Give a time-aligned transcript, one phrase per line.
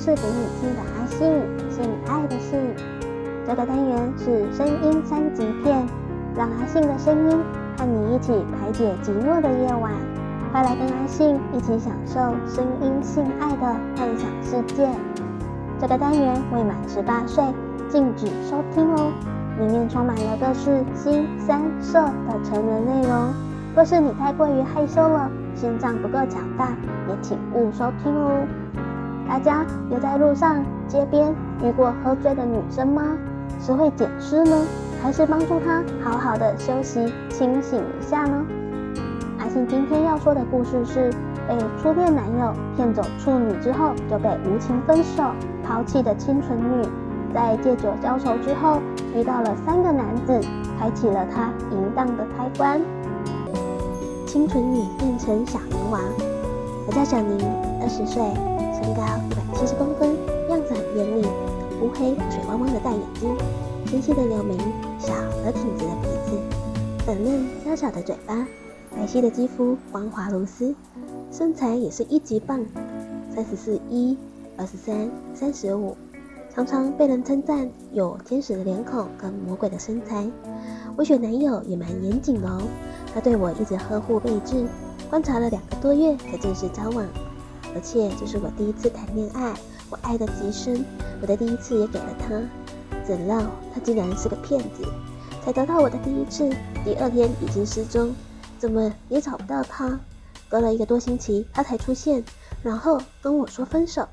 [0.00, 1.28] 是给你听的阿信，
[1.68, 2.58] 信爱的信。
[3.46, 5.86] 这个单元是声音三级片，
[6.34, 7.38] 让阿信的声音
[7.76, 9.92] 和你一起排解寂寞的夜晚。
[10.50, 12.14] 快来跟阿信一起享受
[12.48, 14.88] 声音性爱的幻想世界。
[15.78, 17.44] 这个单元未满十八岁
[17.90, 19.12] 禁止收听哦，
[19.58, 23.34] 里面充满了各式新三色的成人内容。
[23.74, 26.70] 若是你太过于害羞了，心脏不够强大，
[27.06, 28.46] 也请勿收听哦。
[29.30, 33.16] 大家有在路上、街边遇过喝醉的女生吗？
[33.60, 34.66] 是会捡尸呢，
[35.00, 38.44] 还是帮助她好好的休息、清醒一下呢？
[39.38, 41.12] 阿信今天要说的故事是
[41.46, 45.22] 被初恋男友骗走处女之后，就被无情分手、
[45.62, 46.84] 抛弃的清纯女，
[47.32, 48.80] 在借酒浇愁之后，
[49.14, 50.40] 遇到了三个男子，
[50.76, 52.80] 开启了她淫荡的开关。
[54.26, 56.00] 清纯女变成小淫王，
[56.88, 57.38] 我叫小宁，
[57.80, 58.22] 二十岁，
[58.82, 60.16] 身高一百七十公分，
[60.48, 61.26] 样子很艳丽，
[61.82, 63.36] 乌黑水汪汪的大眼睛，
[63.86, 64.56] 纤细的柳眉，
[64.98, 65.12] 小
[65.44, 68.46] 而挺直的鼻子，粉嫩娇小的嘴巴，
[68.96, 70.74] 白皙的肌肤光滑如丝，
[71.30, 72.64] 身材也是一级棒，
[73.34, 74.16] 三十四一，
[74.56, 75.94] 二十三，三十五，
[76.52, 80.26] 常常被人称赞有天使的脸孔跟魔鬼的身材。
[80.96, 82.62] 我选男友也蛮严谨的哦。
[83.14, 84.66] 他对我一直呵护备至，
[85.10, 87.04] 观察了两个多月才正式交往，
[87.74, 89.54] 而且这是我第一次谈恋爱，
[89.90, 90.84] 我爱得极深，
[91.20, 92.40] 我的第一次也给了他，
[93.04, 93.40] 怎料
[93.72, 94.84] 他竟然是个骗子，
[95.44, 96.50] 才得到我的第一次，
[96.84, 98.14] 第二天已经失踪，
[98.58, 99.98] 怎么也找不到他，
[100.48, 102.24] 隔了一个多星期他才出现，
[102.62, 104.06] 然后跟我说分手，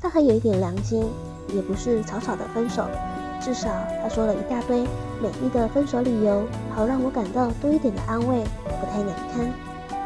[0.00, 1.08] 他还有一点良心，
[1.54, 2.86] 也不是草草的分手。
[3.40, 3.70] 至少
[4.02, 4.80] 他说了一大堆
[5.22, 6.44] 美丽的分手理由，
[6.74, 8.44] 好让我感到多一点的安慰，
[8.80, 9.50] 不太难堪。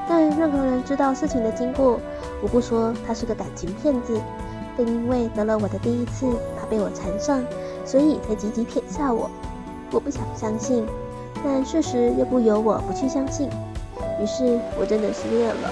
[0.08, 1.98] 但任何人知道事情的经过，
[2.42, 4.20] 我不说他是个感情骗子，
[4.76, 6.26] 更因为得了我的第一次，
[6.58, 7.42] 他被我缠上，
[7.86, 9.30] 所以才积极撇下我。
[9.92, 10.84] 我不想相信，
[11.44, 13.48] 但事实又不由我不去相信。
[14.20, 15.70] 于是我真的失恋了，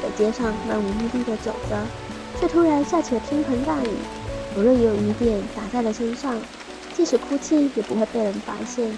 [0.00, 1.76] 在街上漫无目的的走着，
[2.40, 3.88] 却突然下起了倾盆大雨，
[4.56, 6.36] 无论有雨点打在了身上。
[6.94, 8.96] 即使哭泣也不会被人发现。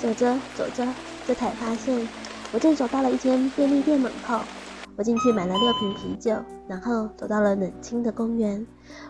[0.00, 0.86] 走着走着，
[1.26, 2.06] 这才发现
[2.52, 4.40] 我正走到了一间便利店门口。
[4.98, 6.34] 我进去买了六瓶啤酒，
[6.66, 8.66] 然后走到了冷清的公园。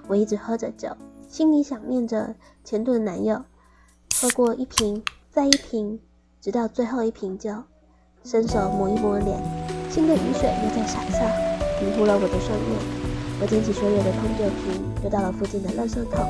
[0.06, 0.90] 我一直喝着酒，
[1.26, 3.42] 心里想念着前度的男友。
[4.20, 5.98] 喝过一瓶，再一瓶，
[6.42, 7.54] 直到最后一瓶酒。
[8.22, 9.40] 伸手抹一抹脸，
[9.88, 11.24] 新的雨水又在洒下，
[11.80, 13.40] 迷糊了我的双眼。
[13.40, 16.22] 我捡起所有的空酒瓶，丢到了附近的垃圾桶。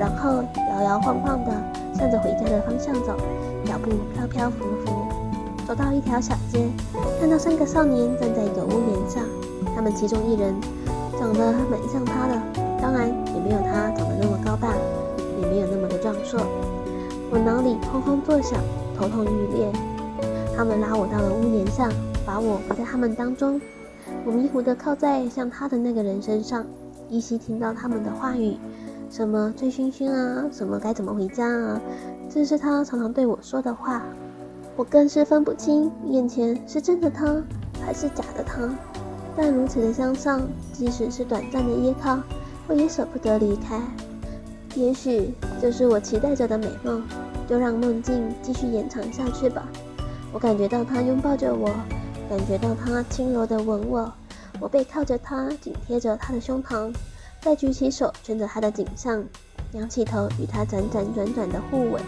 [0.00, 0.42] 然后
[0.72, 1.52] 摇摇晃晃地
[1.94, 3.16] 向着回家的方向走，
[3.64, 4.85] 脚步飘飘浮浮。
[5.66, 6.70] 走到一条小街，
[7.18, 9.24] 看到三个少年站在一个屋檐上。
[9.74, 10.54] 他们其中一人
[11.18, 12.40] 长得蛮像他的，
[12.80, 14.72] 当然也没有他长得那么高大，
[15.40, 16.40] 也没有那么的壮硕。
[17.30, 18.60] 我脑里轰轰作响，
[18.96, 19.72] 头痛欲裂。
[20.56, 21.90] 他们拉我到了屋檐上，
[22.24, 23.60] 把我围在他们当中。
[24.24, 26.64] 我迷糊地靠在像他的那个人身上，
[27.10, 28.56] 依稀听到他们的话语。
[29.10, 31.80] 什么醉醺醺啊，什么该怎么回家啊，
[32.30, 34.02] 这是他常常对我说的话。
[34.76, 37.42] 我更是分不清眼前是真的他
[37.84, 38.68] 还是假的他。
[39.34, 42.18] 但如此的相像，即使是短暂的依靠，
[42.68, 43.80] 我也舍不得离开。
[44.74, 47.02] 也许这是我期待着的美梦，
[47.48, 49.66] 就让梦境继续延长下去吧。
[50.32, 51.70] 我感觉到他拥抱着我，
[52.28, 54.12] 感觉到他轻柔的吻我，
[54.60, 56.94] 我背靠着他，紧贴着他的胸膛。
[57.40, 59.24] 再举起手圈着他的颈项，
[59.72, 62.02] 仰起头与他辗辗转转的互吻，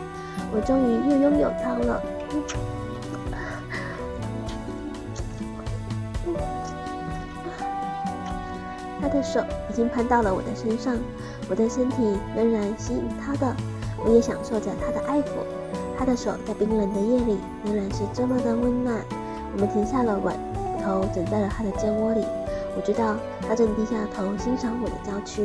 [0.54, 2.02] 我终于又拥有他了。
[9.00, 9.40] 他的手
[9.70, 10.96] 已经攀到了我的身上，
[11.48, 13.56] 我的身体仍然吸引他的，
[14.04, 15.28] 我也享受着他的爱抚。
[15.98, 18.96] 他的手在冰冷的夜里仍然是这么的温暖。
[19.54, 20.36] 我们停下了吻，
[20.84, 22.24] 头枕在了他的肩窝里。
[22.76, 23.16] 我知道
[23.48, 25.42] 他正低下头欣赏我的娇躯，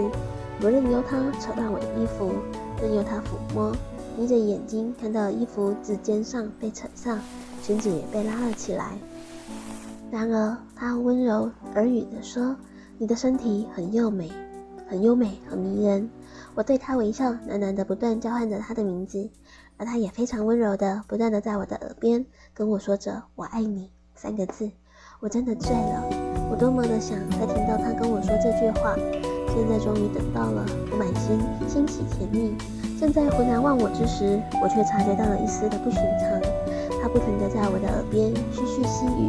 [0.62, 2.34] 我任由他扯烂我的衣服，
[2.82, 3.72] 任由他抚摸，
[4.18, 7.20] 眯着眼睛看到衣服自肩上被扯上，
[7.64, 8.98] 裙子也被拉了起来。
[10.12, 12.56] 然而他温柔耳语地说
[13.00, 14.32] ：“你的身体很优美，
[14.88, 16.10] 很优美，很迷人。”
[16.56, 19.28] 我对他微笑，喃喃地不断叫唤着他的名字，
[19.78, 22.24] 而他也非常温柔地不断地在我的耳边
[22.54, 24.70] 跟我说着“我爱你”三个字。
[25.20, 26.04] 我真的醉了。
[26.52, 28.96] 我多么的想再听到他跟我说这句话，
[29.56, 32.54] 现在终于等到了，我满心欣喜甜蜜。
[33.04, 36.40] 正在浑然忘我之时，我却察觉到了一丝的不寻常。
[37.02, 39.28] 他不停地在我的耳边絮絮细语，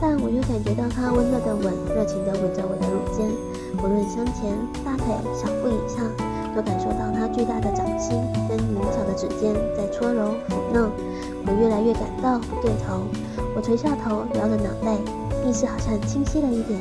[0.00, 3.26] 但我又感觉到他温热的吻，热情地吻着我的乳尖，
[3.82, 4.54] 无论胸前、
[4.86, 6.06] 大腿、小腹以上，
[6.54, 10.88] 都感受到他巨大的掌心跟灵巧的指尖在搓揉抚弄。
[11.42, 13.02] 我越来越感到不对头，
[13.56, 14.94] 我垂下头，摇着脑袋，
[15.42, 16.78] 意识好像清晰了一点。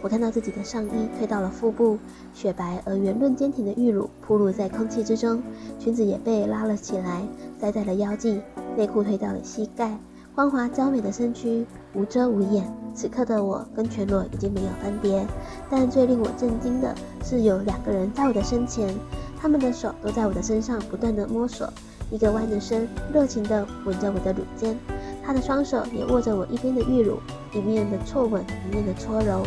[0.00, 1.98] 我看到自己的上衣退到了腹部，
[2.32, 5.42] 雪白而圆润坚挺的玉乳铺露在空气之中，
[5.78, 7.22] 裙子也被拉了起来，
[7.60, 8.40] 塞在了腰际，
[8.76, 9.98] 内裤退到了膝盖。
[10.34, 12.72] 光滑娇美的身躯，无遮无掩。
[12.94, 15.26] 此刻的我跟全裸已经没有分别，
[15.68, 18.94] 但最令我震惊的是，有两个人在我的身前，
[19.36, 21.68] 他们的手都在我的身上不断地摸索。
[22.10, 24.78] 一个弯着身，热情地吻着我的乳尖，
[25.24, 27.18] 他的双手也握着我一边的玉乳，
[27.52, 29.42] 一面的错吻，一面的搓揉。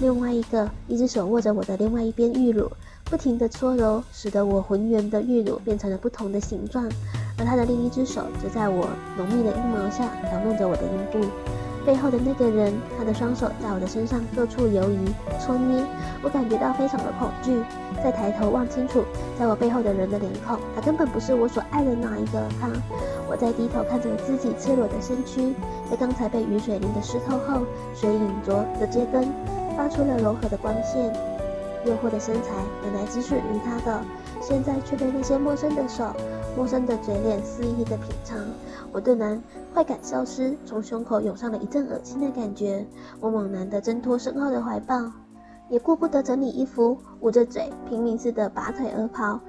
[0.00, 2.70] 另外一个，一只手握着我的另外一边玉乳，
[3.04, 6.88] 不停地搓揉，使得我浑圆的玉乳变成了不同的形状。
[7.36, 8.88] 而他的另一只手则在我
[9.18, 11.28] 浓密的阴毛下挑弄着我的阴部，
[11.84, 14.96] 背后的那个人，他的双手在我的身上各处游移、
[15.38, 15.84] 搓捏，
[16.22, 17.62] 我感觉到非常的恐惧。
[18.02, 19.04] 再抬头望清楚，
[19.38, 22.70] 在我背后的人的脸孔，他根本不是我所爱的那一个他。
[23.28, 25.54] 我在低头看着自己赤裸的身躯，
[25.90, 29.22] 在刚才被雨水淋得湿透后，水影着的街灯
[29.80, 31.10] 发出了柔和的光线。
[31.86, 32.50] 诱惑的身材
[32.82, 34.04] 本来只属于他的，
[34.38, 36.14] 现在却被那些陌生的手。
[36.54, 38.36] 陌生的嘴脸肆意的品尝，
[38.92, 39.42] 我顿然
[39.72, 42.84] 快感消失，从胸口涌上了一阵恶心的感觉。
[43.20, 45.10] 我猛然的挣脱身后的怀抱，
[45.70, 49.40] 也顾不得整理衣服，捂着嘴拼命似的拔腿而跑。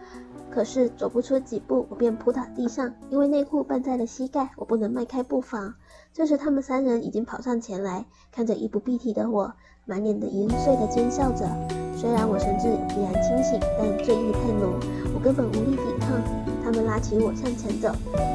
[0.53, 5.75] 可是走不出几步，我便扑倒地上，因为内裤绊在了膝盖，我不能迈开步伐。
[6.13, 9.53] 这时，他们三人已经跑上前来，看着衣不蔽体的我，
[9.85, 11.47] 满脸的淫碎的奸笑着。
[11.95, 14.73] 虽然我神志已然清醒，但醉意太浓，
[15.15, 16.21] 我根本无力抵抗。
[16.63, 17.89] 他们拉起我向前走，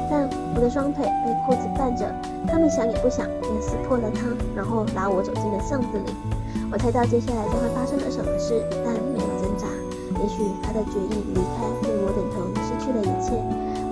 [0.09, 2.11] 但我的双腿被裤子绊着，
[2.47, 4.25] 他们想也不想便撕破了它，
[4.55, 6.11] 然后拉我走进了巷子里。
[6.71, 9.16] 我猜到接下来将会发生了什么事，但。
[10.21, 13.33] 也许他的决意离开，令我等同失去了一切。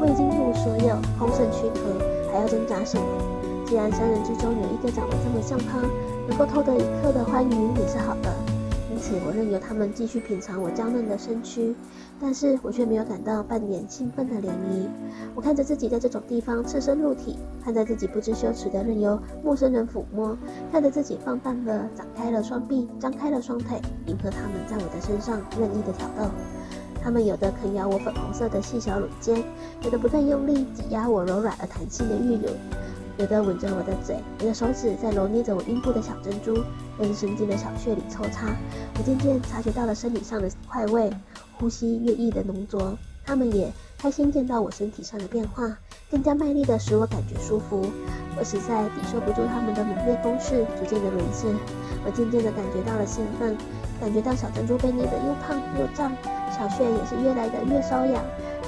[0.01, 1.95] 我已经一无所有，空剩躯壳，
[2.31, 3.06] 还要挣扎什么？
[3.66, 5.80] 既然三人之中有一个长得这么像他，
[6.27, 8.34] 能够偷得一刻的欢愉也是好的。
[9.05, 11.75] 此，我任由他们继续品尝我娇嫩的身躯。
[12.19, 14.87] 但是我却没有感到半点兴奋的涟漪。
[15.35, 20.35] 我看着自己在这种地方赤身露体，看着自己不知羞耻的任由陌生人抚摸，
[20.71, 26.31] 看着自己放荡的展开了双臂，张开了双腿，迎合他们在我的身上任意的挑逗。
[27.03, 29.43] 他们有的啃咬我粉红色的细小乳尖，
[29.83, 32.49] 有的不断用力挤压我柔软而弹性的玉乳。
[33.17, 36.63] 有的吻着我的嘴，有的手指在揉捏着我阴部的小珍珠，
[36.97, 38.56] 更伸进了小穴里抽插。
[38.97, 41.09] 我渐渐察觉到了生理上的快慰，
[41.57, 42.97] 呼吸越溢的浓浊。
[43.25, 45.77] 他们也开心见到我身体上的变化，
[46.12, 47.83] 更加卖力的使我感觉舒服。
[48.38, 51.50] 我实在抵受不住他们的猛烈攻势，逐渐的沦陷。
[52.06, 53.57] 我渐渐的感觉到了兴奋，
[54.00, 56.12] 感觉到小珍珠被捏得又烫又胀，
[56.51, 58.21] 小穴也是越来的越瘙痒。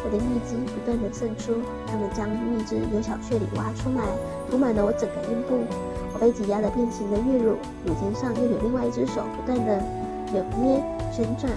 [0.07, 4.07] 我的蜜汁不断地渗出，他们将蜜汁由小穴里挖出来，
[4.49, 5.67] 涂满了我整个阴部。
[6.13, 9.83] 我被挤压得变形的玉乳，乳尖上又有另外一只手不断地
[10.31, 11.51] 扭捏旋转，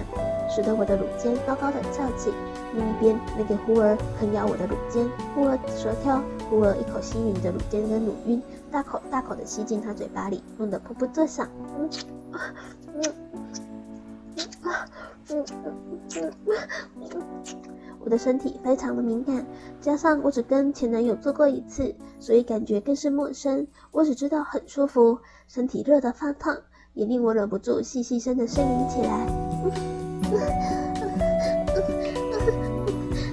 [0.53, 2.33] 使得我的乳尖高高的翘起。
[2.75, 11.47] 另一边，那个忽儿啃咬我的乳尖，忽儿舌挑，忽儿一口吸吮着乳尖跟乳晕，大口大口地吸进他嘴巴里，弄得噗噗作响。
[11.79, 11.89] 嗯
[12.95, 13.01] 嗯
[15.29, 15.45] 嗯
[16.09, 16.31] 嗯
[16.99, 17.70] 嗯
[18.03, 19.45] 我的身体非常的敏感，
[19.79, 23.67] 加上我只跟前男友做过一次，所以感觉更是陌生。
[23.91, 26.57] 我只知道很舒服，身体热得发烫，
[26.93, 29.27] 也令我忍不住细细声的呻吟起来。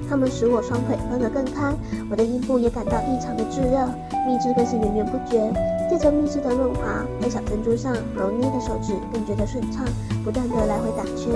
[0.08, 1.74] 他们使我双腿分得更开，
[2.10, 3.86] 我的阴部也感到异常的炙热，
[4.26, 5.52] 蜜汁更是源源不绝。
[5.90, 9.84] 借着蜜汁的润滑，在小珍珠上揉捏的手指更觉得顺畅，
[10.24, 11.30] 不断的来回打圈，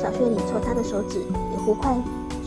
[0.00, 1.96] 小穴里抽插的手指也忽快。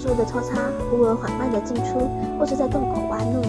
[0.03, 3.41] 速的抽插，忽而缓慢的进出，或是在洞口挖路。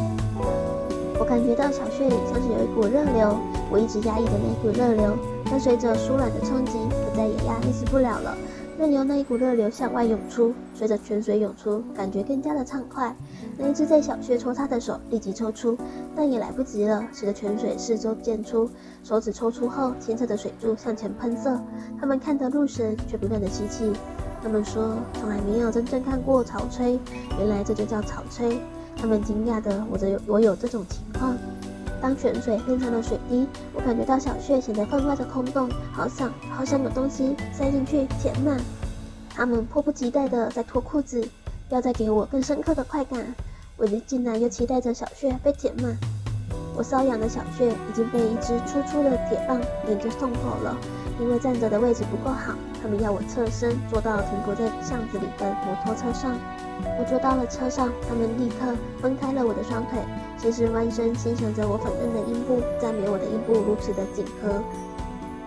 [1.18, 3.36] 我感觉到小穴里像是有一股热流，
[3.72, 5.16] 我一直压抑的那股热流，
[5.50, 8.36] 但随着舒软的冲击，我再也压抑不了了。
[8.78, 13.14] 任由那一股热流向外涌出，随着泉水涌出，感觉更加的畅快。
[13.56, 15.76] 那一只在小穴抽插的手立即抽出，
[16.14, 18.68] 但也来不及了，使得泉水四周溅出。
[19.02, 21.60] 手指抽出后，清澈的水柱向前喷射，
[22.00, 23.92] 他们看得入神，却不断的吸气。
[24.44, 27.00] 他们说从来没有真正看过潮吹，
[27.38, 28.60] 原来这就叫潮吹。
[28.94, 31.34] 他们惊讶的我这我有这种情况。
[31.98, 38.60] 当泉水变成了水滴，我感觉到小穴显得分外的空洞，好想好想有东西塞进去填满。
[39.30, 41.26] 他们迫不及待的在脱裤子，
[41.70, 43.34] 要再给我更深刻的快感。
[43.78, 45.96] 我竟然又期待着小穴被填满。
[46.76, 50.76] 我瘙痒的小穴已经被一只粗粗的铁棒连着送走了。
[51.20, 56.34] 因为站着的位置不够好，他们要我侧身坐到停泊在巷子里的摩托车上。
[56.98, 59.98] 我坐到了车上，他们立刻分开了我的双腿，
[60.36, 64.58] 先是弯身欣赏着我粉嫩的阴部，赞美我的阴部如此的紧合。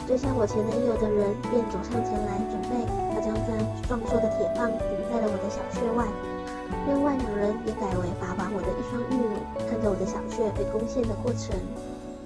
[0.07, 2.79] 就像我前男友的人便走上前来准备，
[3.11, 3.51] 他将这
[3.91, 6.07] 壮硕的铁棒顶在了我的小穴外。
[6.87, 9.35] 另外两人也改为把玩我的一双玉乳，
[9.67, 11.59] 看着我的小穴被攻陷的过程。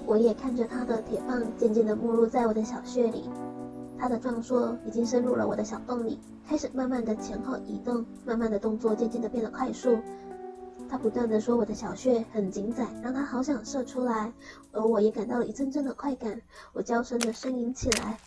[0.06, 3.30] 我也看着他的铁棒渐渐地没入在我的小穴里，
[3.98, 9.98] 他的壮硕已经深入了我的小洞里，开始慢慢的前后移动，慢慢的动作渐渐的变得快速。
[10.88, 14.32] 他不断地说我的小穴很紧窄，让他好想射出来，
[14.72, 16.42] 而我也感到了一阵阵的快感，
[16.74, 18.18] 我娇声的呻吟起来。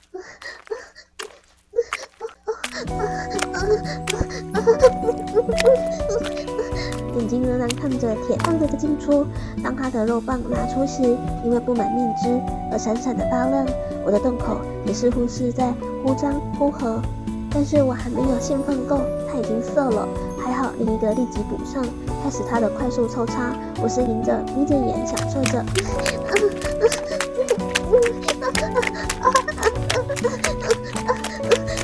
[7.17, 9.25] 眼睛仍然看着铁棒的进出。
[9.63, 11.01] 当他的肉棒拿出时，
[11.43, 12.41] 因为布满蜜汁
[12.71, 13.65] 而闪闪的发亮。
[14.05, 17.01] 我的洞口也似乎是在忽张忽合，
[17.49, 20.07] 但是我还没有兴奋够，他已经射了。
[20.37, 21.83] 还好另一个立即补上，
[22.23, 23.55] 开始他的快速抽插。
[23.81, 25.65] 我是迎着眯着眼享受着。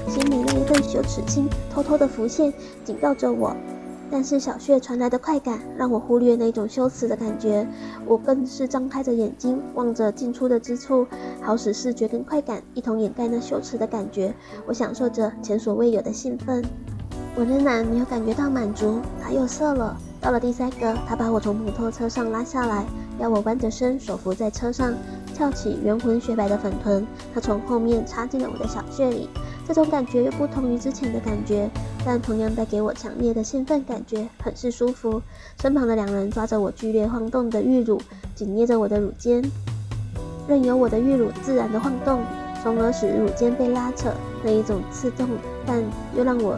[0.08, 3.56] 心里那一份羞耻心偷偷的浮现，警告着我。
[4.12, 7.66] 但是小穴传来的快感让我忽略那种羞耻的感觉，
[8.06, 11.08] 我更是张开着眼睛望着进出的之处，
[11.42, 14.34] 好使视觉跟快感一同掩盖那羞耻的感觉。
[14.68, 16.62] 我享受着前所未有的兴奋。
[17.34, 19.98] 我仍然没有感觉到满足，他又射了。
[20.20, 22.86] 到了第三个，他把我从摩托车上拉下来，
[23.18, 24.94] 要我弯着身手扶在车上，
[25.34, 29.30] 翘起圆浑雪白的粉臀，他从后面插进了我的小穴里。
[29.66, 31.70] 这种感觉又不同于之前的感觉，
[32.04, 35.22] 但同样带给我强烈的兴奋感觉，很是舒服。
[35.62, 38.02] 身旁的两人抓着我剧烈晃动的玉乳，
[38.34, 39.44] 紧捏着我的乳尖，
[40.48, 42.22] 任由我的玉乳自然的晃动，
[42.64, 44.12] 从而使乳尖被拉扯。
[44.44, 45.28] 那一种刺痛，
[45.68, 45.84] 但
[46.18, 46.58] 又让我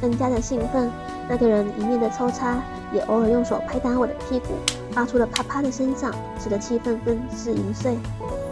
[0.00, 0.88] 更加的兴奋。
[1.28, 2.62] 那个人一面的抽插，
[2.94, 4.54] 也偶尔用手拍打我的屁股，
[4.92, 7.98] 发出了啪啪的声响，使得气氛更是淫碎。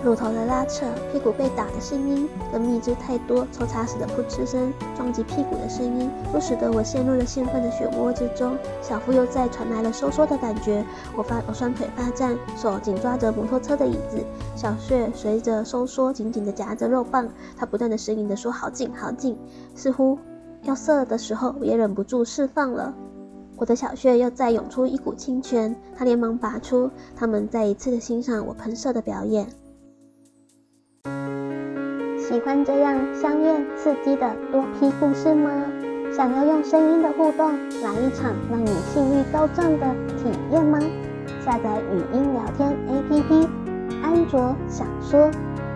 [0.07, 8.57] 乳头的拉扯，屁股被打的声音，跟蜜汁太多抽插时的噗嗤声，撞击屁股的声音，都使得我陷入了兴奋的漩涡之中。
[8.81, 10.85] 小腹又再传来了收缩的感觉，
[11.17, 19.37] 我发我双腿发颤，手紧抓着摩托车的椅子，小穴随着收缩紧紧的夹着肉棒，他不断的呻吟的说好紧好紧，
[19.75, 20.17] 似乎
[20.63, 22.95] 要射的时候，我也忍不住释放了。
[23.57, 29.49] 我的小穴又再涌出一股清泉，他连忙拔出，他们再一次的欣赏我喷射的表演。
[32.29, 35.49] 喜欢这样香艳刺激的多 P 故事吗？
[36.13, 37.53] 想要用声音的互动
[37.85, 40.77] 来一场让你性欲高涨的体验吗？
[41.41, 43.47] 下载语音聊天 APP，
[44.03, 45.31] 安卓想说，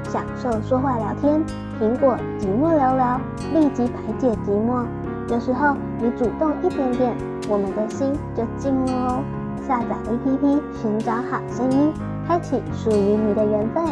[0.08, 1.40] 享受说话聊天；
[1.80, 3.20] 苹果寂寞聊聊，
[3.54, 4.84] 立即排解寂寞。
[5.28, 7.16] 有时候你主动一点点，
[7.48, 9.22] 我们的心就静了哦。
[9.68, 11.92] 下载 APP，寻找好声音，
[12.26, 13.84] 开启属于你的缘分。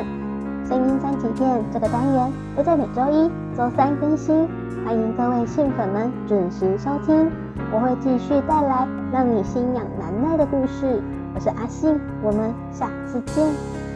[0.68, 4.46] 声音三级片这个单元会在每周一、周三更新，
[4.84, 7.30] 欢迎各位信粉们准时收听。
[7.72, 11.02] 我会继续带来让你心痒难耐的故事。
[11.34, 13.87] 我是阿信，我们下次见。